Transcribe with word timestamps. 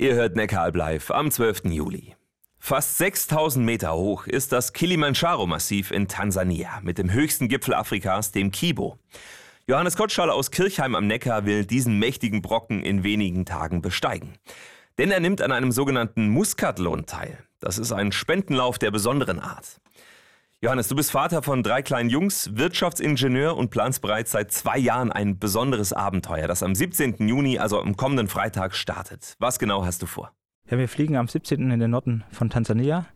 Ihr 0.00 0.14
hört 0.14 0.36
Neckaralb 0.36 0.76
live 0.76 1.10
am 1.10 1.28
12. 1.28 1.64
Juli. 1.64 2.14
Fast 2.60 2.98
6000 2.98 3.66
Meter 3.66 3.94
hoch 3.94 4.28
ist 4.28 4.52
das 4.52 4.72
Kilimanjaro-Massiv 4.72 5.90
in 5.90 6.06
Tansania 6.06 6.78
mit 6.84 6.98
dem 6.98 7.12
höchsten 7.12 7.48
Gipfel 7.48 7.74
Afrikas, 7.74 8.30
dem 8.30 8.52
Kibo. 8.52 8.96
Johannes 9.66 9.96
Gottschall 9.96 10.30
aus 10.30 10.52
Kirchheim 10.52 10.94
am 10.94 11.08
Neckar 11.08 11.46
will 11.46 11.66
diesen 11.66 11.98
mächtigen 11.98 12.42
Brocken 12.42 12.84
in 12.84 13.02
wenigen 13.02 13.44
Tagen 13.44 13.82
besteigen. 13.82 14.38
Denn 14.98 15.10
er 15.10 15.18
nimmt 15.18 15.42
an 15.42 15.50
einem 15.50 15.72
sogenannten 15.72 16.28
Muskatlon 16.28 17.06
teil. 17.06 17.36
Das 17.58 17.76
ist 17.76 17.90
ein 17.90 18.12
Spendenlauf 18.12 18.78
der 18.78 18.92
besonderen 18.92 19.40
Art. 19.40 19.80
Johannes, 20.60 20.88
du 20.88 20.96
bist 20.96 21.12
Vater 21.12 21.40
von 21.42 21.62
drei 21.62 21.82
kleinen 21.82 22.10
Jungs, 22.10 22.56
Wirtschaftsingenieur 22.56 23.56
und 23.56 23.70
planst 23.70 24.02
bereits 24.02 24.32
seit 24.32 24.50
zwei 24.50 24.76
Jahren 24.76 25.12
ein 25.12 25.38
besonderes 25.38 25.92
Abenteuer, 25.92 26.48
das 26.48 26.64
am 26.64 26.74
17. 26.74 27.28
Juni, 27.28 27.60
also 27.60 27.80
am 27.80 27.96
kommenden 27.96 28.26
Freitag, 28.26 28.74
startet. 28.74 29.36
Was 29.38 29.60
genau 29.60 29.84
hast 29.84 30.02
du 30.02 30.06
vor? 30.06 30.32
Ja, 30.68 30.76
wir 30.76 30.88
fliegen 30.88 31.14
am 31.14 31.28
17. 31.28 31.70
in 31.70 31.78
den 31.78 31.92
Norden 31.92 32.24
von 32.32 32.50
Tansania 32.50 33.06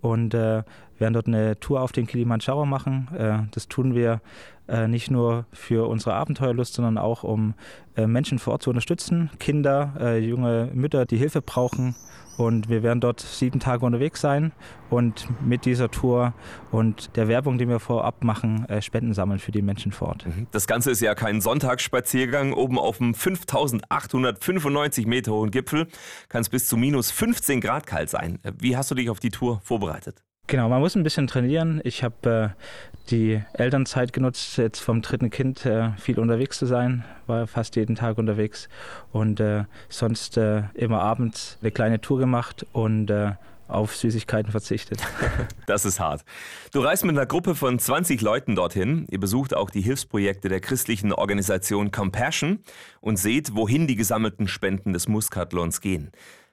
und 0.00 0.32
äh, 0.32 0.62
werden 1.02 1.14
dort 1.14 1.26
eine 1.26 1.58
Tour 1.60 1.82
auf 1.82 1.92
den 1.92 2.06
Kilimanjaro 2.06 2.64
machen. 2.64 3.08
Äh, 3.14 3.40
das 3.50 3.68
tun 3.68 3.94
wir 3.94 4.22
äh, 4.68 4.86
nicht 4.86 5.10
nur 5.10 5.46
für 5.52 5.88
unsere 5.88 6.14
Abenteuerlust, 6.14 6.74
sondern 6.74 6.96
auch 6.96 7.24
um 7.24 7.54
äh, 7.96 8.06
Menschen 8.06 8.38
vor 8.38 8.54
Ort 8.54 8.62
zu 8.62 8.70
unterstützen, 8.70 9.28
Kinder, 9.38 9.94
äh, 10.00 10.18
junge 10.18 10.70
Mütter, 10.72 11.04
die 11.04 11.16
Hilfe 11.16 11.42
brauchen. 11.42 11.94
Und 12.38 12.70
wir 12.70 12.82
werden 12.82 13.00
dort 13.00 13.20
sieben 13.20 13.60
Tage 13.60 13.84
unterwegs 13.84 14.22
sein 14.22 14.52
und 14.88 15.28
mit 15.44 15.66
dieser 15.66 15.90
Tour 15.90 16.32
und 16.70 17.14
der 17.16 17.28
Werbung, 17.28 17.58
die 17.58 17.68
wir 17.68 17.78
vorab 17.78 18.24
machen, 18.24 18.64
äh, 18.70 18.80
Spenden 18.80 19.12
sammeln 19.12 19.38
für 19.38 19.52
die 19.52 19.60
Menschen 19.60 19.92
vor 19.92 20.08
Ort. 20.08 20.26
Mhm. 20.26 20.46
Das 20.50 20.66
Ganze 20.66 20.92
ist 20.92 21.00
ja 21.00 21.14
kein 21.14 21.42
Sonntagsspaziergang. 21.42 22.54
Oben 22.54 22.78
auf 22.78 22.98
dem 22.98 23.14
5895 23.14 25.06
Meter 25.06 25.32
hohen 25.32 25.50
Gipfel 25.50 25.88
kann 26.30 26.40
es 26.40 26.48
bis 26.48 26.68
zu 26.68 26.78
minus 26.78 27.10
15 27.10 27.60
Grad 27.60 27.86
kalt 27.86 28.08
sein. 28.08 28.38
Wie 28.58 28.76
hast 28.76 28.90
du 28.90 28.94
dich 28.94 29.10
auf 29.10 29.20
die 29.20 29.30
Tour 29.30 29.60
vorbereitet? 29.62 30.22
Genau, 30.52 30.68
man 30.68 30.82
muss 30.82 30.94
ein 30.96 31.02
bisschen 31.02 31.26
trainieren. 31.26 31.80
Ich 31.82 32.04
habe 32.04 32.54
äh, 32.54 33.08
die 33.08 33.40
Elternzeit 33.54 34.12
genutzt, 34.12 34.58
jetzt 34.58 34.80
vom 34.80 35.00
dritten 35.00 35.30
Kind 35.30 35.64
äh, 35.64 35.92
viel 35.96 36.20
unterwegs 36.20 36.58
zu 36.58 36.66
sein, 36.66 37.04
war 37.26 37.46
fast 37.46 37.74
jeden 37.74 37.96
Tag 37.96 38.18
unterwegs 38.18 38.68
und 39.12 39.40
äh, 39.40 39.64
sonst 39.88 40.36
äh, 40.36 40.64
immer 40.74 41.00
abends 41.00 41.56
eine 41.62 41.70
kleine 41.70 42.02
Tour 42.02 42.18
gemacht 42.18 42.66
und 42.72 43.08
äh, 43.08 43.30
auf 43.66 43.96
Süßigkeiten 43.96 44.52
verzichtet. 44.52 45.00
Das 45.66 45.86
ist 45.86 45.98
hart. 45.98 46.22
Du 46.70 46.80
reist 46.80 47.06
mit 47.06 47.16
einer 47.16 47.24
Gruppe 47.24 47.54
von 47.54 47.78
20 47.78 48.20
Leuten 48.20 48.54
dorthin. 48.54 49.06
Ihr 49.10 49.20
besucht 49.20 49.56
auch 49.56 49.70
die 49.70 49.80
Hilfsprojekte 49.80 50.50
der 50.50 50.60
christlichen 50.60 51.14
Organisation 51.14 51.92
Compassion 51.92 52.58
und 53.00 53.16
seht, 53.16 53.54
wohin 53.54 53.86
die 53.86 53.96
gesammelten 53.96 54.48
Spenden 54.48 54.92
des 54.92 55.08
Muskatlons 55.08 55.80
gehen. 55.80 56.10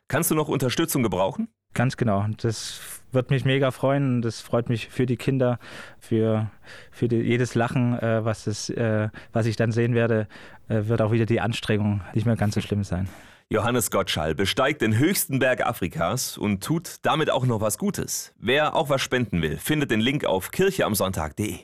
Kannst 0.08 0.32
du 0.32 0.36
noch 0.36 0.48
Unterstützung 0.48 1.04
gebrauchen? 1.04 1.50
Ganz 1.74 1.98
genau. 1.98 2.26
Das 2.38 2.82
wird 3.12 3.30
mich 3.30 3.46
mega 3.46 3.72
freuen. 3.72 4.22
Das 4.22 4.42
freut 4.42 4.70
mich 4.70 4.90
für 4.90 5.06
die 5.06 5.18
Kinder, 5.18 5.60
für, 6.00 6.50
für 6.92 7.08
die, 7.08 7.18
jedes 7.18 7.56
Lachen, 7.56 7.98
äh, 8.00 8.24
was, 8.24 8.46
das, 8.46 8.70
äh, 8.70 9.10
was 9.34 9.46
ich 9.46 9.56
dann 9.56 9.72
sehen 9.72 9.96
werde, 9.96 10.28
äh, 10.68 10.86
wird 10.86 11.02
auch 11.02 11.12
wieder 11.12 11.26
die 11.26 11.42
Anstrengung 11.42 12.02
nicht 12.14 12.26
mehr 12.26 12.36
ganz 12.36 12.56
so 12.56 12.62
schlimm 12.62 12.84
sein. 12.84 13.08
Johannes 13.52 13.90
Gottschall 13.90 14.36
besteigt 14.36 14.84
den 14.84 14.96
höchsten 14.96 15.40
Berg 15.40 15.66
Afrikas 15.66 16.38
und 16.38 16.64
tut 16.64 16.98
damit 17.02 17.32
auch 17.32 17.48
noch 17.48 17.62
was 17.62 17.80
Gutes. 17.80 18.36
Wer 18.38 18.76
auch 18.76 18.90
was 18.90 19.02
spenden 19.02 19.42
will, 19.42 19.58
findet 19.58 19.90
den 19.90 20.02
Link 20.02 20.24
auf 20.24 20.52
kircheamsonntag.de. 20.52 21.58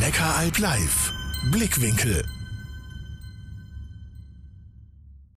Neckaralb 0.00 0.58
live. 0.58 1.12
Blickwinkel 1.52 2.22